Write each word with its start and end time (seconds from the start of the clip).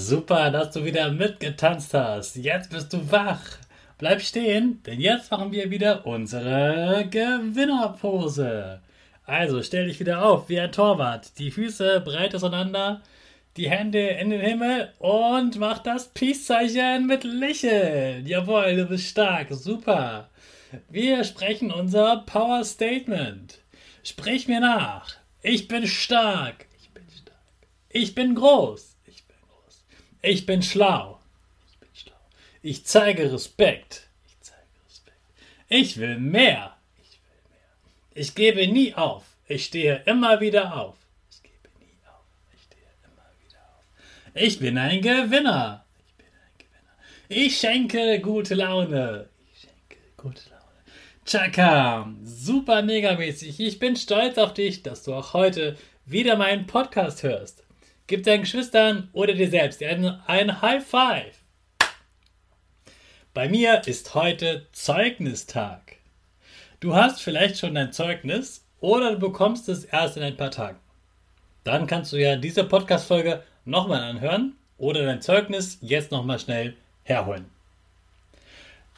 Super, 0.00 0.50
dass 0.50 0.70
du 0.70 0.82
wieder 0.82 1.12
mitgetanzt 1.12 1.92
hast. 1.92 2.36
Jetzt 2.36 2.70
bist 2.70 2.90
du 2.94 3.12
wach. 3.12 3.58
Bleib 3.98 4.22
stehen, 4.22 4.82
denn 4.84 4.98
jetzt 4.98 5.30
machen 5.30 5.52
wir 5.52 5.70
wieder 5.70 6.06
unsere 6.06 7.06
Gewinnerpose. 7.10 8.80
Also 9.26 9.62
stell 9.62 9.88
dich 9.88 10.00
wieder 10.00 10.24
auf 10.24 10.48
wie 10.48 10.58
ein 10.58 10.72
Torwart. 10.72 11.38
Die 11.38 11.50
Füße 11.50 12.00
breit 12.00 12.34
auseinander, 12.34 13.02
die 13.58 13.68
Hände 13.68 13.98
in 13.98 14.30
den 14.30 14.40
Himmel 14.40 14.88
und 15.00 15.58
mach 15.58 15.80
das 15.80 16.08
Peace-Zeichen 16.08 17.06
mit 17.06 17.22
Lächeln. 17.22 18.26
Jawohl, 18.26 18.76
du 18.76 18.86
bist 18.86 19.04
stark. 19.04 19.48
Super. 19.50 20.30
Wir 20.88 21.24
sprechen 21.24 21.70
unser 21.70 22.24
Power 22.24 22.64
Statement. 22.64 23.58
Sprich 24.02 24.48
mir 24.48 24.60
nach. 24.60 25.16
Ich 25.42 25.68
bin 25.68 25.86
stark. 25.86 26.64
Ich 26.80 26.88
bin 26.88 27.04
stark. 27.10 27.36
Ich 27.90 28.14
bin 28.14 28.34
groß. 28.34 28.89
Ich 30.22 30.44
bin 30.44 30.62
schlau. 30.62 31.18
Ich 31.70 31.78
bin 31.78 31.88
schlau. 31.94 32.16
Ich 32.62 32.84
zeige 32.84 33.32
Respekt. 33.32 34.08
Ich 34.26 34.36
zeige 34.40 34.66
Respekt. 34.86 35.18
Ich 35.68 35.96
will 35.96 36.18
mehr. 36.18 36.76
Ich 37.02 37.20
will 37.22 37.40
mehr. 37.50 38.12
Ich 38.14 38.34
gebe 38.34 38.66
nie 38.66 38.94
auf. 38.94 39.24
Ich 39.46 39.64
stehe 39.64 40.02
immer 40.04 40.40
wieder 40.40 40.76
auf. 40.76 40.96
Ich 41.30 41.42
gebe 41.42 41.68
nie 41.78 41.96
auf. 42.06 42.24
Ich 42.54 42.62
stehe 42.64 42.82
immer 43.02 43.30
wieder 43.46 43.60
auf. 43.60 43.84
Ich 44.34 44.58
bin 44.58 44.76
ein 44.76 45.00
Gewinner. 45.00 45.86
Ich 46.08 46.16
bin 46.16 46.26
ein 46.26 46.58
Gewinner. 46.58 47.04
Ich 47.28 47.58
schenke 47.58 48.20
gute 48.20 48.54
Laune. 48.54 49.30
Ich 49.54 49.60
schenke 49.60 49.96
gute 50.18 50.42
Laune. 50.50 50.60
Chaka, 51.24 52.12
super 52.22 52.82
megamäßig. 52.82 53.58
Ich 53.58 53.78
bin 53.78 53.96
stolz 53.96 54.36
auf 54.36 54.52
dich, 54.52 54.82
dass 54.82 55.02
du 55.04 55.14
auch 55.14 55.32
heute 55.32 55.78
wieder 56.04 56.36
meinen 56.36 56.66
Podcast 56.66 57.22
hörst. 57.22 57.64
Gib 58.10 58.24
deinen 58.24 58.40
Geschwistern 58.40 59.08
oder 59.12 59.34
dir 59.34 59.48
selbst 59.48 59.80
ein 59.84 60.62
High 60.62 60.84
Five. 60.84 61.36
Bei 63.32 63.48
mir 63.48 63.86
ist 63.86 64.16
heute 64.16 64.66
Zeugnistag. 64.72 65.94
Du 66.80 66.96
hast 66.96 67.22
vielleicht 67.22 67.58
schon 67.58 67.76
dein 67.76 67.92
Zeugnis 67.92 68.66
oder 68.80 69.12
du 69.12 69.20
bekommst 69.20 69.68
es 69.68 69.84
erst 69.84 70.16
in 70.16 70.24
ein 70.24 70.36
paar 70.36 70.50
Tagen. 70.50 70.80
Dann 71.62 71.86
kannst 71.86 72.12
du 72.12 72.16
ja 72.16 72.34
diese 72.34 72.64
Podcast-Folge 72.64 73.44
nochmal 73.64 74.02
anhören 74.02 74.56
oder 74.76 75.04
dein 75.04 75.22
Zeugnis 75.22 75.78
jetzt 75.80 76.10
nochmal 76.10 76.40
schnell 76.40 76.74
herholen. 77.04 77.44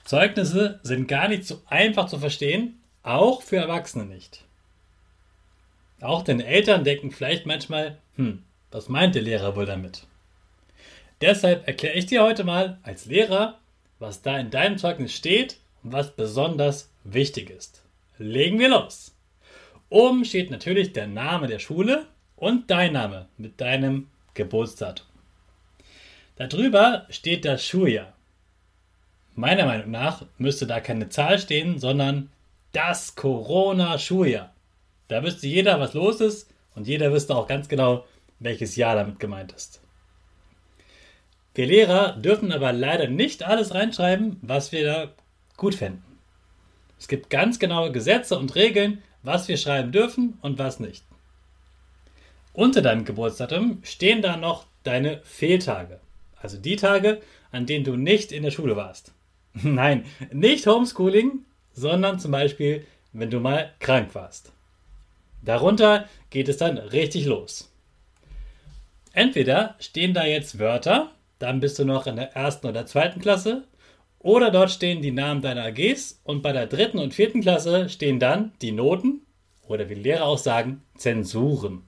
Zeugnisse 0.05 0.81
sind 0.85 1.07
gar 1.07 1.29
nicht 1.29 1.47
so 1.47 1.61
einfach 1.67 2.07
zu 2.07 2.19
verstehen, 2.19 2.81
auch 3.03 3.43
für 3.43 3.57
Erwachsene 3.57 4.07
nicht. 4.07 4.43
Auch 6.01 6.23
deine 6.23 6.47
Eltern 6.47 6.83
denken 6.83 7.11
vielleicht 7.11 7.45
manchmal, 7.45 7.99
hm, 8.17 8.43
was 8.73 8.89
meint 8.89 9.15
der 9.15 9.23
Lehrer 9.23 9.55
wohl 9.55 9.67
damit? 9.67 10.07
Deshalb 11.21 11.69
erkläre 11.69 11.95
ich 11.95 12.07
dir 12.07 12.23
heute 12.23 12.43
mal 12.43 12.79
als 12.83 13.07
Lehrer, 13.07 13.59
was 13.99 14.23
da 14.23 14.39
in 14.39 14.51
deinem 14.51 14.79
Zeugnis 14.79 15.15
steht 15.15 15.59
und 15.85 15.93
was 15.93 16.17
besonders 16.17 16.91
wichtig 17.05 17.51
ist. 17.51 17.83
Legen 18.19 18.59
wir 18.59 18.71
los. 18.71 19.15
Oben 19.89 20.25
steht 20.25 20.51
natürlich 20.51 20.93
der 20.93 21.07
Name 21.07 21.47
der 21.47 21.59
Schule 21.59 22.07
und 22.35 22.71
dein 22.71 22.95
Name 22.95 23.27
mit 23.37 23.61
deinem 23.61 24.09
Geburtsdatum. 24.35 25.07
Darüber 26.37 27.07
steht 27.11 27.45
das 27.45 27.65
Schuljahr. 27.65 28.15
Meiner 29.35 29.67
Meinung 29.67 29.91
nach 29.91 30.25
müsste 30.39 30.67
da 30.67 30.81
keine 30.81 31.09
Zahl 31.09 31.39
stehen, 31.39 31.79
sondern 31.79 32.31
das 32.73 33.15
Corona-Schuljahr. 33.15 34.53
Da 35.09 35.23
wüsste 35.23 35.47
jeder, 35.47 35.79
was 35.79 35.95
los 35.95 36.21
ist 36.21 36.51
und 36.75 36.89
jeder 36.89 37.13
wüsste 37.13 37.37
auch 37.37 37.47
ganz 37.47 37.69
genau, 37.69 38.05
welches 38.43 38.77
Jahr 38.77 38.95
damit 38.97 39.21
gemeint 39.21 39.53
ist. 39.53 39.81
Wir 41.55 41.67
Lehrer 41.67 42.17
dürfen 42.17 42.51
aber 42.53 42.73
leider 42.73 43.09
nicht 43.09 43.43
alles 43.43 43.75
reinschreiben, 43.75 44.39
was 44.41 44.73
wir 44.73 44.85
da 44.85 45.13
gut 45.57 45.75
fänden. 45.75 46.03
Es 46.99 47.09
gibt 47.09 47.31
ganz 47.31 47.59
genaue 47.59 47.93
Gesetze 47.93 48.39
und 48.39 48.55
Regeln, 48.55 49.03
was 49.23 49.49
wir 49.49 49.57
schreiben 49.57 49.93
dürfen 49.93 50.39
und 50.41 50.59
was 50.59 50.81
nicht. 50.81 51.05
Unter 52.55 52.83
deinem 52.83 53.05
Geburtsdatum 53.05 53.81
stehen 53.83 54.23
da 54.23 54.37
noch 54.37 54.67
deine 54.83 55.21
Fehltage, 55.23 56.01
also 56.41 56.59
die 56.59 56.77
Tage, 56.77 57.21
an 57.51 57.67
denen 57.67 57.85
du 57.85 57.97
nicht 57.97 58.33
in 58.33 58.43
der 58.43 58.51
Schule 58.51 58.77
warst. 58.77 59.13
Nein, 59.55 60.05
nicht 60.33 60.67
Homeschooling, 60.67 61.45
sondern 61.73 62.19
zum 62.19 62.31
Beispiel, 62.31 62.87
wenn 63.13 63.31
du 63.31 63.41
mal 63.41 63.73
krank 63.81 64.15
warst. 64.15 64.53
Darunter 65.43 66.09
geht 66.31 66.49
es 66.49 66.57
dann 66.57 66.79
richtig 66.79 67.27
los. 67.27 67.72
Entweder 69.13 69.77
stehen 69.79 70.15
da 70.15 70.25
jetzt 70.25 70.59
Wörter, 70.59 71.11
dann 71.39 71.61
bist 71.61 71.79
du 71.79 71.85
noch 71.85 72.07
in 72.07 72.17
der 72.17 72.35
ersten 72.35 72.67
oder 72.67 72.87
zweiten 72.87 73.21
Klasse, 73.21 73.65
oder 74.19 74.51
dort 74.51 74.71
stehen 74.71 75.03
die 75.03 75.11
Namen 75.11 75.43
deiner 75.43 75.65
AGs 75.65 76.21
und 76.23 76.43
bei 76.43 76.53
der 76.53 76.67
dritten 76.67 76.99
und 76.99 77.13
vierten 77.13 77.41
Klasse 77.41 77.89
stehen 77.89 78.21
dann 78.21 78.53
die 78.63 78.71
Noten 78.71 79.23
oder 79.67 79.89
wie 79.91 79.95
Lehrer 79.95 80.25
auch 80.25 80.39
sagen, 80.39 80.83
Zensuren. 80.97 81.83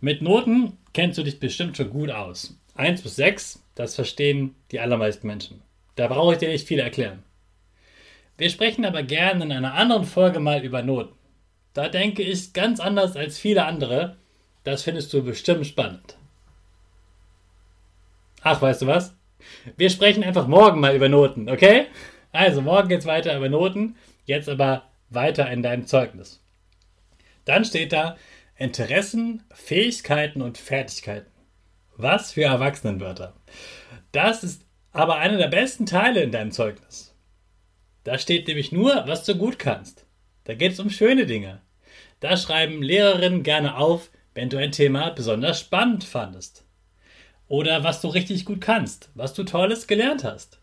Mit 0.00 0.22
Noten 0.22 0.78
kennst 0.92 1.18
du 1.18 1.22
dich 1.22 1.38
bestimmt 1.38 1.76
schon 1.76 1.90
gut 1.90 2.10
aus. 2.10 2.58
1 2.74 3.02
bis 3.02 3.16
6, 3.16 3.62
das 3.74 3.94
verstehen 3.94 4.56
die 4.72 4.80
allermeisten 4.80 5.26
Menschen. 5.26 5.62
Da 5.94 6.08
brauche 6.08 6.32
ich 6.32 6.38
dir 6.38 6.48
nicht 6.48 6.66
viel 6.66 6.78
erklären. 6.80 7.22
Wir 8.36 8.50
sprechen 8.50 8.84
aber 8.84 9.02
gerne 9.02 9.44
in 9.44 9.52
einer 9.52 9.74
anderen 9.74 10.04
Folge 10.04 10.40
mal 10.40 10.64
über 10.64 10.82
Noten. 10.82 11.14
Da 11.74 11.88
denke 11.88 12.22
ich 12.22 12.52
ganz 12.52 12.80
anders 12.80 13.16
als 13.16 13.38
viele 13.38 13.66
andere 13.66 14.16
das 14.64 14.82
findest 14.82 15.12
du 15.12 15.22
bestimmt 15.22 15.66
spannend. 15.66 16.16
Ach, 18.42 18.60
weißt 18.60 18.82
du 18.82 18.86
was? 18.86 19.14
Wir 19.76 19.90
sprechen 19.90 20.24
einfach 20.24 20.46
morgen 20.46 20.80
mal 20.80 20.94
über 20.94 21.08
Noten, 21.08 21.48
okay? 21.48 21.86
Also, 22.32 22.62
morgen 22.62 22.88
geht's 22.88 23.06
weiter 23.06 23.36
über 23.36 23.48
Noten, 23.48 23.96
jetzt 24.24 24.48
aber 24.48 24.84
weiter 25.08 25.50
in 25.50 25.62
deinem 25.62 25.86
Zeugnis. 25.86 26.42
Dann 27.44 27.64
steht 27.64 27.92
da 27.92 28.16
Interessen, 28.56 29.42
Fähigkeiten 29.52 30.42
und 30.42 30.58
Fertigkeiten. 30.58 31.30
Was 31.96 32.32
für 32.32 32.44
Erwachsenenwörter. 32.44 33.34
Das 34.12 34.44
ist 34.44 34.64
aber 34.92 35.16
einer 35.16 35.38
der 35.38 35.48
besten 35.48 35.86
Teile 35.86 36.22
in 36.22 36.32
deinem 36.32 36.52
Zeugnis. 36.52 37.14
Da 38.04 38.18
steht 38.18 38.48
nämlich 38.48 38.72
nur, 38.72 39.04
was 39.06 39.24
du 39.24 39.34
gut 39.34 39.58
kannst. 39.58 40.06
Da 40.44 40.54
geht 40.54 40.72
es 40.72 40.80
um 40.80 40.90
schöne 40.90 41.26
Dinge. 41.26 41.60
Da 42.20 42.36
schreiben 42.36 42.82
Lehrerinnen 42.82 43.42
gerne 43.42 43.76
auf, 43.76 44.10
wenn 44.34 44.48
du 44.48 44.58
ein 44.58 44.72
Thema 44.72 45.10
besonders 45.10 45.60
spannend 45.60 46.04
fandest. 46.04 46.64
Oder 47.48 47.82
was 47.82 48.00
du 48.00 48.08
richtig 48.08 48.44
gut 48.44 48.60
kannst, 48.60 49.10
was 49.14 49.34
du 49.34 49.42
Tolles 49.42 49.86
gelernt 49.86 50.24
hast. 50.24 50.60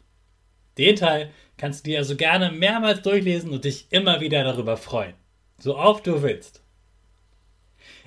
Den 0.78 0.96
Teil 0.96 1.32
kannst 1.58 1.86
du 1.86 1.92
dir 1.92 2.00
also 2.00 2.16
gerne 2.16 2.52
mehrmals 2.52 3.02
durchlesen 3.02 3.52
und 3.52 3.66
dich 3.66 3.88
immer 3.90 4.22
wieder 4.22 4.44
darüber 4.44 4.78
freuen. 4.78 5.16
So 5.60 5.78
oft 5.78 6.06
du 6.08 6.22
willst. 6.22 6.62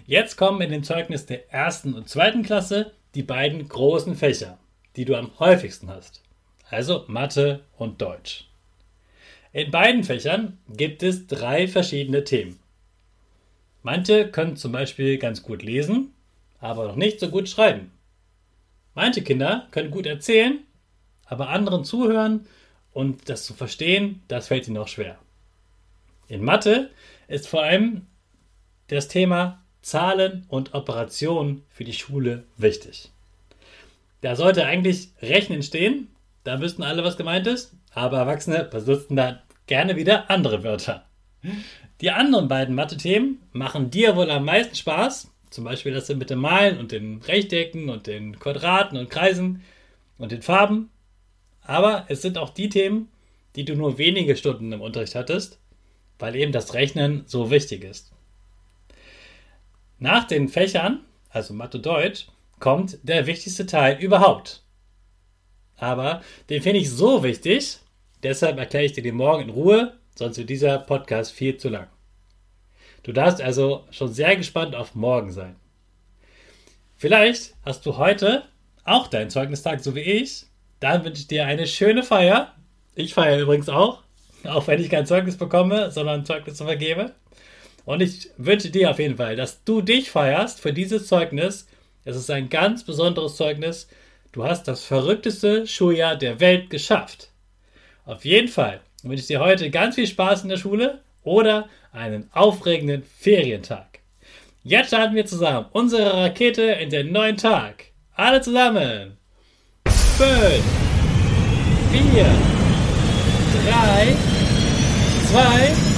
Jetzt 0.07 0.37
kommen 0.37 0.61
in 0.61 0.71
dem 0.71 0.83
Zeugnis 0.83 1.27
der 1.27 1.53
ersten 1.53 1.95
und 1.95 2.09
zweiten 2.09 2.43
Klasse 2.43 2.93
die 3.15 3.23
beiden 3.23 3.69
großen 3.69 4.15
Fächer, 4.15 4.59
die 4.97 5.05
du 5.05 5.17
am 5.17 5.39
häufigsten 5.39 5.91
hast. 5.91 6.23
Also 6.69 7.05
Mathe 7.09 7.65
und 7.77 8.01
Deutsch. 8.01 8.47
In 9.53 9.71
beiden 9.71 10.05
Fächern 10.05 10.59
gibt 10.69 11.03
es 11.03 11.27
drei 11.27 11.67
verschiedene 11.67 12.23
Themen. 12.23 12.61
Manche 13.83 14.31
können 14.31 14.57
zum 14.57 14.73
Beispiel 14.73 15.19
ganz 15.19 15.43
gut 15.43 15.63
lesen, 15.63 16.13
aber 16.61 16.87
noch 16.87 16.97
nicht 16.97 17.21
so 17.21 17.29
gut 17.29 17.49
schreiben. 17.49 17.93
Manche 18.95 19.23
Kinder 19.23 19.69
können 19.71 19.91
gut 19.91 20.07
erzählen, 20.07 20.59
aber 21.25 21.49
anderen 21.49 21.85
zuhören 21.85 22.47
und 22.93 23.29
das 23.29 23.45
zu 23.45 23.55
verstehen, 23.55 24.23
das 24.29 24.49
fällt 24.49 24.67
ihnen 24.67 24.77
noch 24.77 24.89
schwer. 24.89 25.19
In 26.29 26.45
Mathe 26.45 26.91
ist 27.29 27.49
vor 27.49 27.63
allem 27.63 28.07
das 28.89 29.09
Thema 29.09 29.63
Zahlen 29.83 30.45
und 30.49 30.75
Operationen 30.75 31.63
für 31.71 31.85
die 31.85 31.93
Schule 31.93 32.45
wichtig. 32.57 33.11
Da 34.21 34.37
sollte 34.37 34.67
eigentlich 34.67 35.09
Rechnen 35.23 35.63
stehen, 35.63 36.09
da 36.45 36.61
wüssten 36.61 36.83
alle, 36.83 37.05
was 37.05 37.17
gemeint 37.17 37.47
ist, 37.47 37.73
aber 37.95 38.19
Erwachsene 38.19 38.65
benutzen 38.65 39.17
da 39.17 39.41
gerne 39.67 39.97
wieder 39.97 40.31
andere 40.31 40.63
Wörter. 40.63 41.07
Die 42.01 42.11
anderen 42.11 42.49
beiden 42.49 42.75
Mathe-Themen 42.75 43.43
machen 43.53 43.91
dir 43.91 44.17
wohl 44.17 44.31
am 44.31 44.47
meisten 44.47 44.75
Spaß, 44.75 45.31
zum 45.51 45.65
Beispiel 45.65 45.93
das 45.93 46.09
mit 46.09 46.31
dem 46.31 46.39
Malen 46.39 46.79
und 46.79 46.93
den 46.93 47.21
Rechtecken 47.23 47.91
und 47.91 48.07
den 48.07 48.39
Quadraten 48.39 48.97
und 48.97 49.11
Kreisen 49.11 49.63
und 50.17 50.33
den 50.33 50.41
Farben. 50.41 50.91
Aber 51.63 52.07
es 52.09 52.23
sind 52.23 52.39
auch 52.39 52.51
die 52.51 52.71
Themen, 52.71 53.09
die 53.55 53.65
du 53.65 53.75
nur 53.75 53.99
wenige 53.99 54.37
Stunden 54.37 54.73
im 54.73 54.81
Unterricht 54.81 55.15
hattest, 55.15 55.59
weil 56.19 56.37
eben 56.37 56.53
das 56.53 56.73
Rechnen 56.73 57.25
so 57.27 57.51
wichtig 57.51 57.85
ist. 57.85 58.13
Nach 59.99 60.25
den 60.25 60.49
Fächern, 60.49 61.05
also 61.29 61.53
Mathe 61.53 61.81
Deutsch, 61.81 62.29
kommt 62.59 62.99
der 63.03 63.27
wichtigste 63.27 63.67
Teil 63.67 63.99
überhaupt. 64.01 64.63
Aber 65.77 66.23
den 66.49 66.63
finde 66.63 66.81
ich 66.81 66.91
so 66.91 67.23
wichtig, 67.23 67.79
deshalb 68.23 68.59
erkläre 68.59 68.85
ich 68.85 68.93
dir 68.93 69.03
den 69.03 69.17
morgen 69.17 69.45
in 69.45 69.51
Ruhe, 69.51 70.00
sonst 70.21 70.37
wird 70.37 70.51
dieser 70.51 70.79
Podcast 70.79 71.33
viel 71.33 71.57
zu 71.57 71.71
lang. 71.71 71.87
Du 73.03 73.13
darfst 73.13 73.41
also 73.41 73.87
schon 73.91 74.13
sehr 74.13 74.37
gespannt 74.37 74.77
auf 74.77 74.95
morgen 74.95 75.33
sein. 75.33 75.57
Vielleicht 76.99 77.55
hast 77.65 77.87
du 77.87 77.97
heute 77.97 78.43
auch 78.85 79.07
deinen 79.07 79.31
Zeugnistag, 79.31 79.81
so 79.81 79.95
wie 79.95 80.01
ich. 80.01 80.45
Dann 80.79 81.05
wünsche 81.07 81.23
ich 81.23 81.27
dir 81.27 81.47
eine 81.47 81.67
schöne 81.67 82.03
Feier. 82.03 82.55
Ich 82.95 83.15
feiere 83.15 83.41
übrigens 83.41 83.71
auch, 83.71 84.03
auch 84.45 84.67
wenn 84.67 84.79
ich 84.79 84.91
kein 84.91 85.07
Zeugnis 85.07 85.39
bekomme, 85.39 85.91
sondern 85.91 86.27
Zeugnisse 86.27 86.65
vergebe. 86.65 87.15
Und 87.87 88.03
ich 88.03 88.29
wünsche 88.37 88.69
dir 88.69 88.91
auf 88.91 88.99
jeden 88.99 89.17
Fall, 89.17 89.37
dass 89.37 89.65
du 89.65 89.81
dich 89.81 90.11
feierst 90.11 90.61
für 90.61 90.75
dieses 90.75 91.07
Zeugnis. 91.09 91.67
Es 92.05 92.17
ist 92.17 92.31
ein 92.31 92.51
ganz 92.51 92.85
besonderes 92.85 93.37
Zeugnis. 93.37 93.89
Du 94.33 94.45
hast 94.45 94.69
das 94.69 94.85
verrückteste 94.85 95.67
Schuljahr 95.67 96.15
der 96.15 96.41
Welt 96.41 96.69
geschafft. 96.69 97.31
Auf 98.05 98.27
jeden 98.27 98.49
Fall 98.49 98.83
wünsche 99.03 99.23
ich 99.23 99.27
dir 99.27 99.41
heute 99.41 99.71
ganz 99.71 99.95
viel 99.95 100.07
Spaß 100.07 100.43
in 100.43 100.49
der 100.49 100.57
Schule 100.57 101.01
oder 101.23 101.69
einen 101.93 102.29
aufregenden 102.33 103.03
Ferientag. 103.03 104.01
Jetzt 104.63 104.89
starten 104.89 105.15
wir 105.15 105.27
zusammen 105.27 105.67
unsere 105.73 106.13
Rakete 106.15 106.63
in 106.63 106.91
den 106.91 107.13
neuen 107.13 107.37
Tag. 107.37 107.85
Alle 108.15 108.41
zusammen. 108.41 109.17
5, 109.87 110.29
4, 111.93 112.25
3, 113.71 114.17
2, 115.31 115.91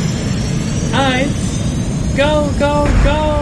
1, 0.95 2.17
go, 2.17 2.49
go, 2.59 2.89
go! 3.03 3.42